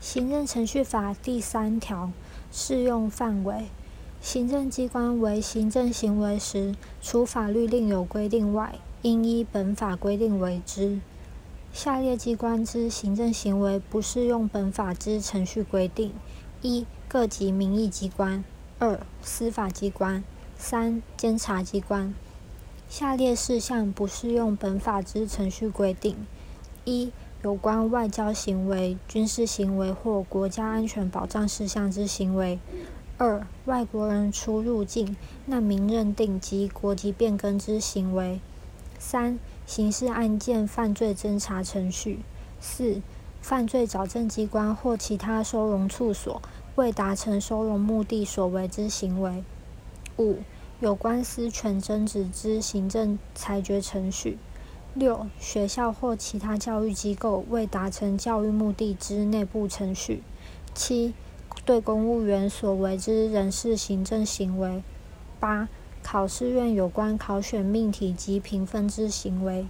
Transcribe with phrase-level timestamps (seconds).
[0.00, 2.10] 行政程序法第三条
[2.50, 3.66] 适用范围：
[4.22, 11.00] 行政机关为行政行为时，除法律另有规定外，应依本法规定为之。
[11.70, 16.14] 下列机关之行政行为不适用本法之程序规定：
[16.62, 18.42] 一、各级民意机关；
[18.78, 20.22] 二、司法机关；
[20.56, 22.14] 三、监察机关。
[22.88, 26.16] 下列事项不适用本法之程序规定：
[26.86, 27.12] 一、
[27.42, 32.58] 有关外交行为、军事行为或国家安全保障事项之行为；
[33.16, 38.40] 二、外国人出入境、难民认定及国籍变更之行为；
[38.98, 42.18] 三、刑事案件犯罪侦查程序；
[42.60, 43.00] 四、
[43.40, 46.42] 犯罪矫正机关或其他收容处所
[46.74, 49.42] 为达成收容目的所为之行为；
[50.18, 50.40] 五、
[50.80, 54.36] 有关私权争执之行政裁决程序。
[54.94, 60.22] 六、学校或其他教育机构未达成教育目的之内部程序；
[60.74, 61.14] 七、
[61.64, 64.82] 对公务员所为之人事行政行为；
[65.38, 65.68] 八、
[66.02, 69.66] 考试院有关考选命题及评分之行为。